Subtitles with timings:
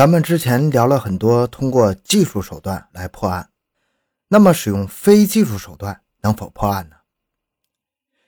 [0.00, 3.50] 咱们之前聊了很多通过技术手段来破案，
[4.28, 6.96] 那么使用非技术手段能否破案呢？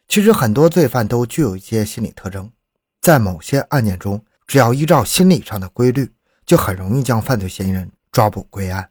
[0.06, 2.52] 其实很多罪犯都具有一些心理特征，
[3.00, 6.12] 在某些案件中，只要依照心理上的规律，
[6.44, 8.90] 就很容易将犯罪嫌疑人抓捕归案。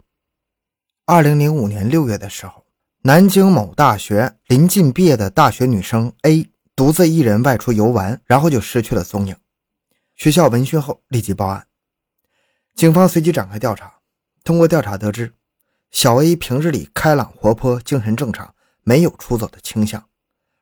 [1.06, 2.66] 二零零五年六月的时候，
[3.04, 9.36] 南京某大学临近毕业的大学女生 A 独自一人外出游玩，然后就失去了踪影。
[10.16, 11.68] 学校闻讯后立即报案。
[12.76, 13.94] 警方随即展开调查，
[14.44, 15.34] 通过调查得知，
[15.92, 20.04] 小 A 平日里开朗活泼，精神正常，没有出走的倾向，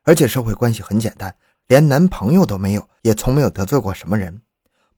[0.02, 1.34] 而且社会关系很简单，
[1.66, 4.42] 连男朋友都没有，也从没有得罪过什么人，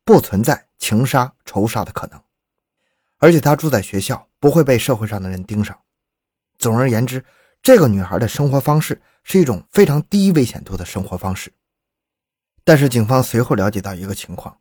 [0.05, 2.21] 不存在情杀、仇杀的可能。
[3.19, 5.79] 而且她住在学校，不会被社会上的人盯上。
[6.59, 7.25] 总而言之，
[7.63, 11.53] 这个女孩的生活方式是一种非常低危险度的生活方式。
[12.65, 14.59] 但是警方随后了解到一个情况。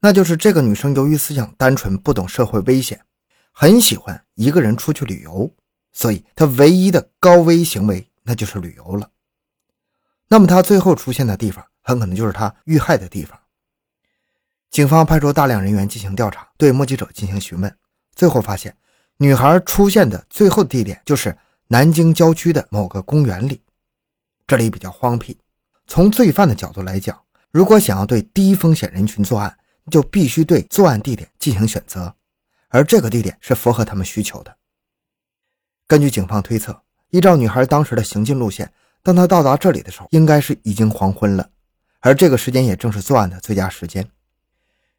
[0.00, 3.00] 那就是这个女生由于思想单纯，不懂社会危险，
[3.52, 5.54] 很喜欢一个人出去旅游，
[5.92, 9.10] 所以她唯一的高危行为那就是旅游了。
[10.28, 13.38] 那么她最后出现的地方，很可能就是她遇害的地方。
[14.70, 17.76] 警方派出大量人员进行调查，对目击者进行询问，
[18.14, 18.74] 最后发现
[19.18, 23.60] 女孩出现的最后地点就是南京郊区的某个公园里，
[24.46, 25.36] 这里比较荒僻。
[25.86, 27.20] 从罪犯的角度来讲，
[27.50, 29.56] 如果想要对低风险人群作案，
[29.90, 32.14] 就必须对作案地点进行选择，
[32.68, 34.56] 而这个地点是符合他们需求的。
[35.86, 41.50] 根据警方推测，依照女孩当时的行进路线，当她到达这里的时候，应该是已经黄昏了，
[42.00, 44.08] 而这个时间也正是作案的最佳时间。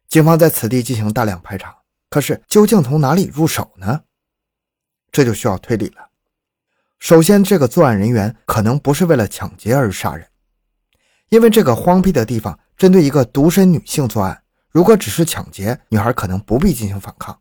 [0.08, 1.74] 警方在此地进行大量排查，
[2.10, 4.02] 可是究竟从哪里入手呢？
[5.10, 6.10] 这就需要推理了。
[6.98, 10.28] 首先，这个作案人员可能不是为了抢劫而杀人，
[11.30, 14.41] 因为这个荒僻的地方针对一个独身女性作案。
[14.72, 17.38] 如果只是抢劫，女孩可能不必进行反抗，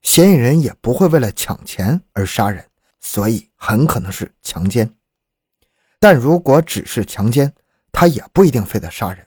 [0.00, 2.64] 嫌疑人也不会为了抢钱而杀人，
[3.00, 4.94] 所以很可能是强奸。
[5.98, 7.52] 但如果只是强奸，
[7.92, 9.26] 他也不一定非得杀人。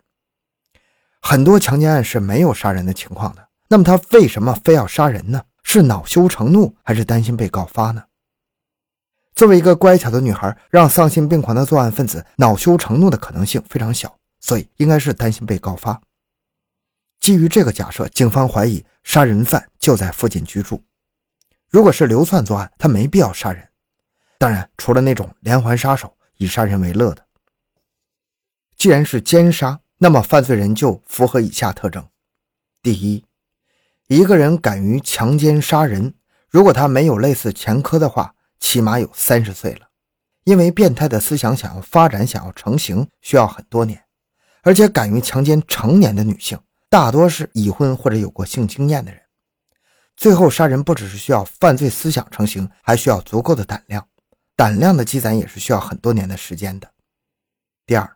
[1.22, 5.44] 很多强奸案是没有杀人的情况的，那么他为什么非要杀人呢？
[5.62, 8.04] 是恼羞成怒，还是担心被告发呢？
[9.36, 16.02] 作为一个乖巧的女孩，让丧心病狂的作案分子恼羞成怒的可能性非常小，所以应该是担心被告发。
[17.24, 20.84] 基于这个假设，警方怀疑杀人犯就在附近居住。
[21.70, 23.66] 如果是流窜作案，他没必要杀人。
[24.38, 27.26] 当然，除了那种连环杀手以杀人为乐的。
[28.76, 32.06] 既然是奸杀，那么犯罪人就符合以下特征：
[32.82, 33.24] 第一，
[34.08, 36.16] 一个人敢于强奸杀人，
[36.50, 39.88] 如果他没有类似前科的话，起码有三十岁了。
[40.44, 44.04] 因为变态的思想想要发展、想要成型，需要很多年，
[44.64, 46.60] 而且敢于强奸成年的女性。
[46.94, 49.20] 大多是已婚或者有过性经验的人，
[50.16, 54.08] 最后杀人不只是需要犯罪思想成型，还需要足够的胆量，
[54.56, 56.88] 胆量的积攒也是需要很多年的时间的。
[57.88, 58.08] 第二，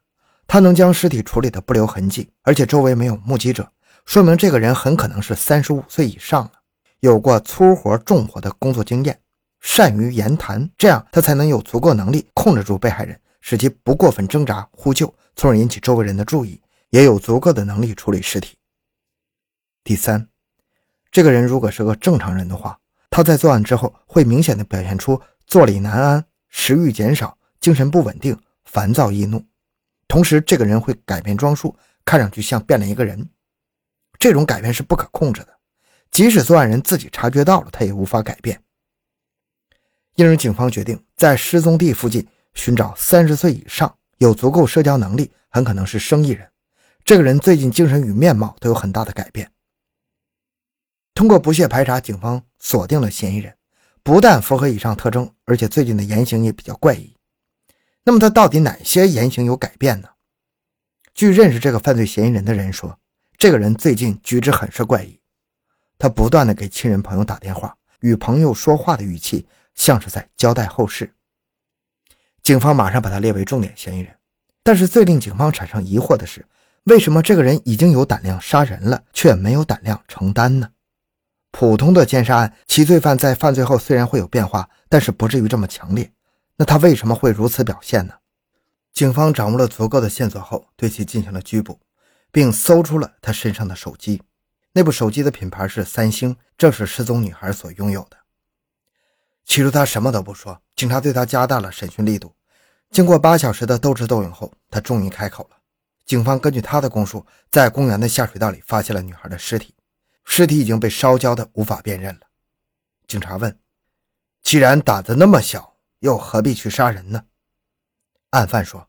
[0.45, 3.67] 他能将尸体处理的不留痕迹，而且周围没有目击者，
[4.05, 6.51] 说明这个人很可能是三十五岁以上了，
[6.99, 9.19] 有过粗活重活的工作经验，
[9.59, 16.61] 善于言谈，这样他才能有足够能力控制住被害人，使其不过分挣扎呼救，从而引起周围人的注意，
[16.91, 18.55] 也有足够的能力处理尸体。
[19.87, 20.27] 第三，
[21.11, 22.77] 这个人如果是个正常人的话，
[23.09, 29.41] 他在作案之后会明显的表现出坐立难安、食欲减少、精神不稳定、烦躁易怒，
[30.05, 33.29] 同时这个人会改变装束，看上去像变了一个人。
[34.19, 35.57] 这种改变是不可控制的，
[36.11, 38.61] 即使作案人自己察觉到了，他也无法改变。
[40.15, 46.45] 因而，警方决定在失踪地附近寻找三十岁以上、有足够社交能力、很可能是生意人。
[47.05, 49.49] 这个人最近精神与面貌都有很大的改变。
[51.17, 53.51] 通过不懈排查，警方锁定了嫌疑人，
[54.03, 57.11] 不但符合以上特征，而且最近的言行也比较怪异。
[58.03, 60.09] 那么他到底哪些言行有改变呢？
[61.15, 62.99] 据认识这个犯罪嫌疑人的人说，
[63.35, 65.19] 这个人最近举止很是怪异，
[65.97, 71.11] 他不断的给亲人朋友打电话，与朋友说话的语气像是在交代后事。
[72.43, 74.15] 警方马上把他列为重点嫌疑人。
[74.61, 76.45] 但是最令警方产生疑惑的是，
[76.83, 80.69] 为什么这个人已经有胆量杀人了，却没有胆量承担呢？
[81.59, 86.11] 普通的奸杀案，其罪犯在犯罪后虽然会有变化，但是不至于这么强烈。
[86.55, 88.13] 那他为什么会如此表现呢？
[88.93, 91.79] 警方掌握了足够的线索后，对其进行了拘捕，
[92.31, 94.21] 并搜出了他身上的手机。
[94.71, 98.17] 那部手机的品牌是三星，正是失踪女孩所拥有的。
[99.43, 102.31] 起初他什么都不说，警察对他加大了审讯力度。
[102.91, 105.57] 经过八小时的斗智斗勇后，他终于开口了。
[106.05, 109.73] 警方根据他的供述，在公园的下水道里发现了女孩的尸体。
[110.29, 112.21] 尸体已经被烧焦的无法辨认了。
[113.07, 113.57] 警察问
[114.43, 117.23] ：“既然胆子那么小，又何必去杀人呢？”
[118.31, 118.87] 案犯说：“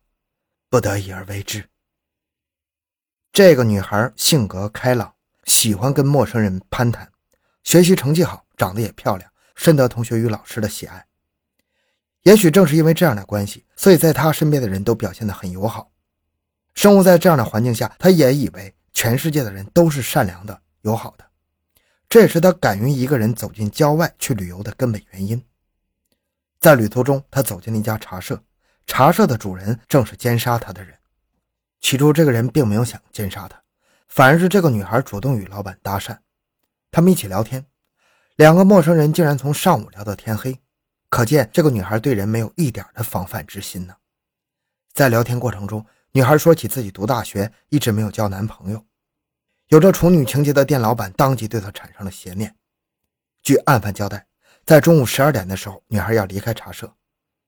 [0.69, 1.67] 不得已而为之。”
[3.33, 5.15] 这个女孩性格开朗，
[5.45, 7.11] 喜欢跟陌生人攀谈，
[7.63, 11.07] 学习成绩好，长得也漂亮，深得同学与老师的喜爱。
[12.25, 15.93] 也许正是因为这样的关系，所以在她身边的人都表现得很友好。
[16.75, 21.28] 生活在这样的环境下，她也以为全世界的人都是善良的、友好的。
[22.09, 25.45] 这也是他敢于一个人走进郊外去旅游的根本原因。
[26.59, 28.43] 在旅途中，他走进了一家茶社，
[28.87, 30.97] 茶社的主人正是奸杀他的人。
[31.81, 33.63] 起初，这个人并没有想奸杀他，
[34.09, 36.17] 反而是这个女孩主动与老板搭讪。
[36.91, 37.67] 他们一起聊天，
[38.37, 40.59] 两个陌生人竟然从上午聊到天黑，
[41.11, 43.95] 可见这个女孩对人没有一点的防范之心呢。
[44.95, 48.83] 在聊天过程中，女孩说起自己读大学一直没有交男朋友，
[49.69, 52.55] 有着处女情节的店老板当即对她产生了邪念。
[53.43, 54.27] 据案犯交代，
[54.65, 56.91] 在中午十二点的时候，女孩要离开茶社，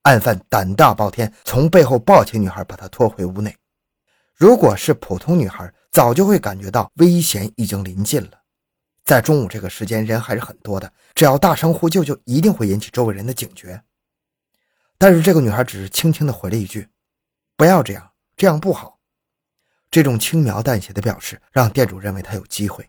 [0.02, 3.56] 案犯胆大包天，从背后抱起女孩，把她拖回屋内。
[4.34, 8.32] 如果是普通女孩，早就会感觉到危险已经临近了。
[9.02, 13.82] 在中午这个时间，人还是很多的，只要大声呼救，就一定会引起周围人的警觉。
[14.98, 16.86] 但是这个女孩只是轻轻地回了一句
[17.56, 18.99] ：“不要这样，这样不好。”
[19.90, 22.88] 这种轻描淡写的表示，让店主认为他有机会。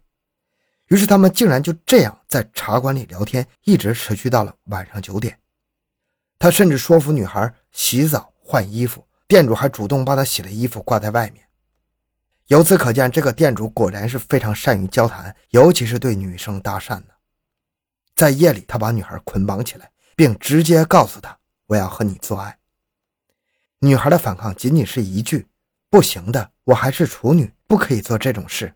[0.87, 5.39] 于是他们竟然就这样在茶馆里聊天，一直持续到了晚上九点。
[6.37, 9.07] 他甚至说服女孩洗澡换衣服。
[9.27, 11.41] 店主还主动帮他洗了衣服，挂在外面。
[12.47, 17.15] 由此可见，这个店主果然是非常善于交谈，尤其是对女生搭讪的。
[18.13, 22.59] 在夜里，他把女孩捆绑起来，并直接告诉她：“我要和你做爱。”
[23.79, 25.47] 女孩的反抗仅仅是一句
[25.89, 28.73] ：“不行的，我还是处女，不可以做这种事。”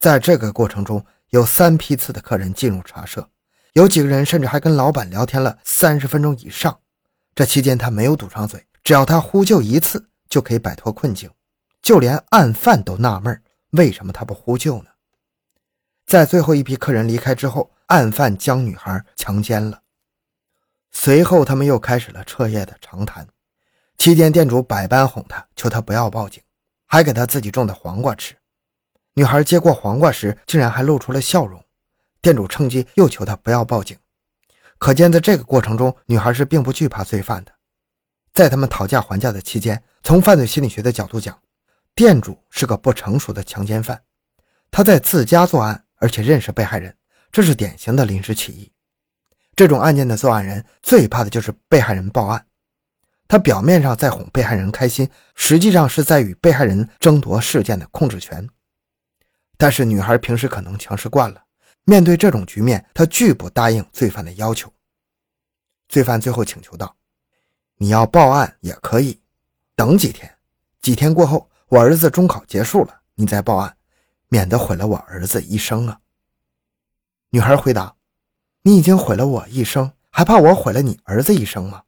[0.00, 3.28] 在这个过程中，有三批次的客人进入茶社，
[3.72, 6.78] 有几个人甚至还跟老板聊天了三十分钟以上。
[7.34, 8.66] 这期间，他没有堵上嘴。
[8.82, 11.30] 只要他呼救一次，就可以摆脱困境。
[11.82, 14.90] 就连案犯都纳闷为什么他不呼救呢？
[16.06, 19.80] 在最后一批客人离开之后，案犯将女孩强奸了。
[20.90, 23.26] 随后，他们又开始了彻夜的长谈。
[23.96, 26.42] 期间，店主百般哄她，求她不要报警，
[26.86, 28.34] 还给她自己种的黄瓜吃。
[29.14, 31.64] 女孩接过黄瓜时，竟然还露出了笑容。
[32.20, 33.96] 店主趁机又求她不要报警。
[34.78, 37.52] 可见，在这个过程中，女孩是并不惧怕罪犯的。
[38.32, 41.38] 在他们讨价还价的期间，从犯罪心理学的角度讲，
[41.94, 44.02] 店主是个不成熟的强奸犯。
[44.70, 46.96] 他在自家作案，而且认识被害人，
[47.30, 48.72] 这是典型的临时起意。
[49.54, 52.44] 这种案件的作案人最怕的就是被害人报案。
[53.26, 58.48] 他表面上在哄被害人开心，实际上是在与被害人争夺事件的控制权。
[59.56, 61.42] 但是女孩平时可能强势惯了，
[61.84, 64.72] 面对这种局面，她拒不答应罪犯的要求。
[65.88, 66.96] 罪犯最后请求道。
[67.76, 69.20] 你要报案也可以，
[69.74, 70.32] 等几天，
[70.80, 73.76] 几天过后，我儿子中考结束了，你再报案，
[74.28, 75.98] 免得毁了我儿子一生啊。
[77.30, 77.94] 女孩回答
[78.62, 81.82] ：“你已经毁了我一生，还怕我毁了你儿子一生吗？”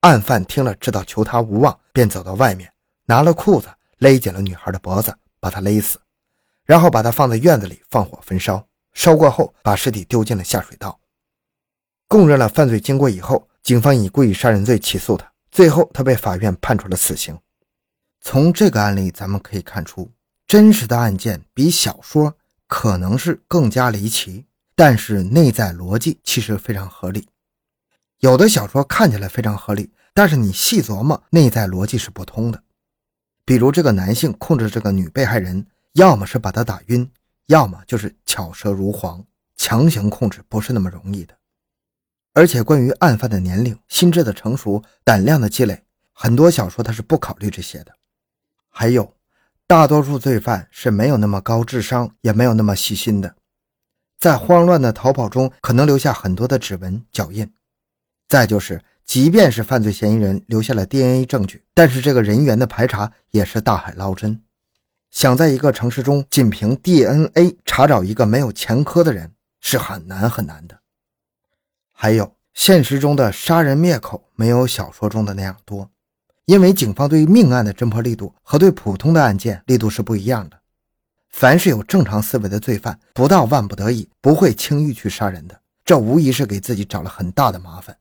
[0.00, 2.72] 案犯听了，知道求他无望，便走到外面，
[3.06, 3.68] 拿了裤子
[3.98, 5.98] 勒紧了女孩的脖子，把她勒死，
[6.64, 10.98] 然后把她放在院子里放火焚烧，烧过后把尸体丢进了下水道。
[12.08, 13.48] 供认了犯罪经过以后。
[13.66, 17.36] 警方以故意杀人罪起诉他，最后他被法院判处了死刑。
[18.20, 20.08] 从这个案例咱们可以看出，
[20.46, 22.32] 真实的案件比小说
[22.68, 27.26] 可能是更加离奇，但是内在逻辑其实非常合理。
[28.20, 32.62] 有的小说看起来非常合理，但是你细琢磨，内在逻辑是不通的。
[33.44, 37.10] 比如这个男性控制这个女被害人，要么是把她打晕，
[37.46, 39.24] 要么就是巧舌如簧，
[39.56, 41.34] 强行控制不是那么容易的。
[42.32, 47.92] 而且，关于案犯的年龄、心智的成熟、胆量的积累，很多小说它是不考虑这些的。
[48.68, 49.14] 还有，
[49.66, 53.36] 大多数罪犯是没有那么高智商，也没有那么细心的，
[54.18, 57.50] 在慌乱的逃跑中，可能留下很多的指纹、脚印。
[58.28, 64.42] 再就是，即便是犯罪嫌疑人留下了 DNA 证据，但是这个人员的排查也是大海捞针。
[65.10, 70.80] 想在一个城市中仅凭 DNA 查找一个没有前科的人，是很难很难的。
[71.92, 75.90] 还有现实中的杀人灭口没有小说中的那样多，
[76.44, 80.58] 因为警方对于命案的侦破力度和对普通的案件力度是不一样的。
[81.30, 87.96] 凡是有正常思维的罪犯，不到万不得已不会轻易去杀人的，这无疑是给自己找了很大的麻烦。